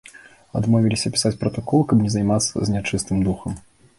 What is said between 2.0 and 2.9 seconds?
не займацца з